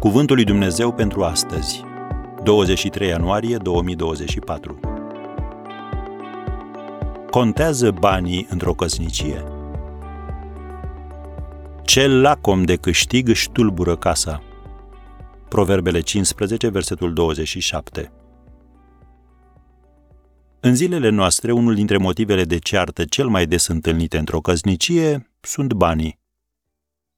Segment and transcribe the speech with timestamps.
[0.00, 1.84] Cuvântul lui Dumnezeu pentru astăzi,
[2.42, 4.80] 23 ianuarie 2024.
[7.30, 9.44] Contează banii într-o căsnicie?
[11.84, 14.42] Cel lacom de câștig își tulbură casa.
[15.48, 18.12] Proverbele 15, versetul 27.
[20.60, 25.72] În zilele noastre, unul dintre motivele de ceartă cel mai des întâlnite într-o căsnicie sunt
[25.72, 26.18] banii.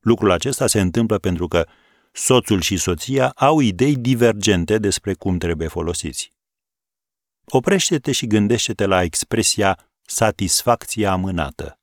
[0.01, 1.67] Lucrul acesta se întâmplă pentru că
[2.13, 6.33] soțul și soția au idei divergente despre cum trebuie folosiți.
[7.45, 11.81] Oprește-te și gândește-te la expresia satisfacția amânată.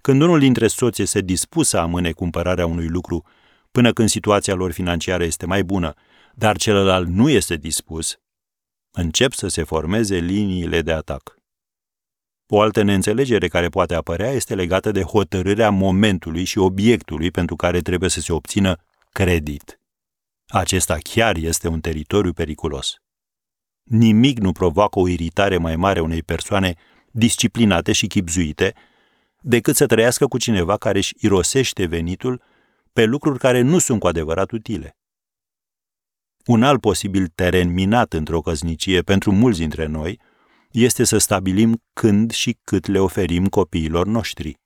[0.00, 3.24] Când unul dintre soți este dispus să amâne cumpărarea unui lucru
[3.70, 5.94] până când situația lor financiară este mai bună,
[6.34, 8.20] dar celălalt nu este dispus,
[8.90, 11.34] încep să se formeze liniile de atac.
[12.48, 17.80] O altă neînțelegere care poate apărea este legată de hotărârea momentului și obiectului pentru care
[17.80, 18.76] trebuie să se obțină
[19.16, 19.80] credit.
[20.46, 22.96] Acesta chiar este un teritoriu periculos.
[23.82, 26.74] Nimic nu provoacă o iritare mai mare unei persoane
[27.10, 28.74] disciplinate și chipzuite
[29.40, 32.42] decât să trăiască cu cineva care își irosește venitul
[32.92, 34.96] pe lucruri care nu sunt cu adevărat utile.
[36.46, 40.20] Un alt posibil teren minat într-o căsnicie pentru mulți dintre noi
[40.70, 44.58] este să stabilim când și cât le oferim copiilor noștri.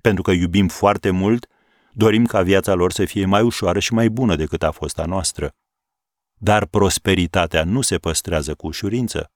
[0.00, 1.46] Pentru că iubim foarte mult,
[1.92, 5.04] dorim ca viața lor să fie mai ușoară și mai bună decât a fost a
[5.04, 5.54] noastră.
[6.38, 9.32] Dar prosperitatea nu se păstrează cu ușurință.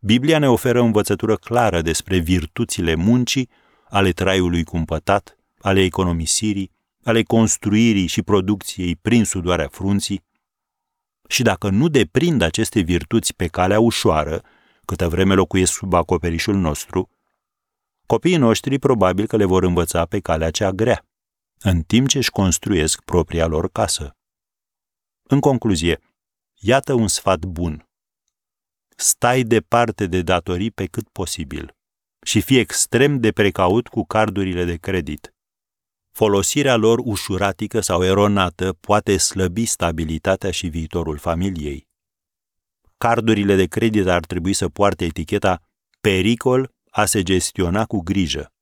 [0.00, 3.50] Biblia ne oferă o învățătură clară despre virtuțile muncii,
[3.88, 6.72] ale traiului cumpătat, ale economisirii,
[7.04, 10.24] ale construirii și producției prin sudoarea frunții,
[11.28, 14.42] și dacă nu deprind aceste virtuți pe calea ușoară,
[14.84, 17.10] câtă vreme locuiesc sub acoperișul nostru,
[18.06, 21.05] copiii noștri probabil că le vor învăța pe calea cea grea,
[21.58, 24.16] în timp ce își construiesc propria lor casă.
[25.22, 26.00] În concluzie,
[26.54, 27.88] iată un sfat bun.
[28.96, 31.76] Stai departe de datorii pe cât posibil
[32.22, 35.34] și fii extrem de precaut cu cardurile de credit.
[36.12, 41.88] Folosirea lor ușuratică sau eronată poate slăbi stabilitatea și viitorul familiei.
[42.96, 45.62] Cardurile de credit ar trebui să poarte eticheta
[46.00, 48.55] pericol a se gestiona cu grijă.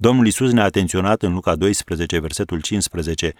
[0.00, 3.32] Domnul Isus ne-a atenționat în Luca 12, versetul 15,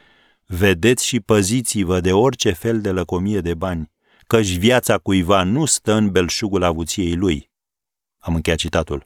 [0.47, 3.91] Vedeți și păziți-vă de orice fel de lăcomie de bani,
[4.27, 7.51] căci viața cuiva nu stă în belșugul avuției lui.
[8.19, 9.05] Am încheiat citatul.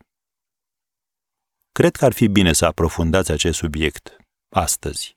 [1.72, 4.16] Cred că ar fi bine să aprofundați acest subiect
[4.48, 5.16] astăzi.